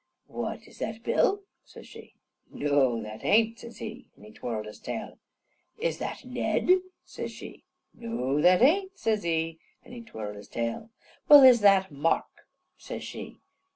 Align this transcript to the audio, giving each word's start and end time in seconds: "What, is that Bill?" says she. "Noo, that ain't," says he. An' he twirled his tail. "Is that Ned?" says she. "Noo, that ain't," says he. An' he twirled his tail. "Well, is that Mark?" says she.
"What, 0.25 0.65
is 0.67 0.79
that 0.79 1.03
Bill?" 1.03 1.43
says 1.63 1.85
she. 1.87 2.15
"Noo, 2.49 3.03
that 3.03 3.23
ain't," 3.23 3.59
says 3.59 3.77
he. 3.77 4.07
An' 4.17 4.23
he 4.23 4.31
twirled 4.31 4.65
his 4.65 4.79
tail. 4.79 5.19
"Is 5.77 5.99
that 5.99 6.25
Ned?" 6.25 6.69
says 7.05 7.31
she. 7.31 7.65
"Noo, 7.93 8.41
that 8.41 8.63
ain't," 8.63 8.97
says 8.97 9.21
he. 9.21 9.59
An' 9.83 9.91
he 9.91 10.01
twirled 10.01 10.37
his 10.37 10.47
tail. 10.47 10.89
"Well, 11.29 11.43
is 11.43 11.59
that 11.59 11.91
Mark?" 11.91 12.47
says 12.79 13.03
she. 13.03 13.41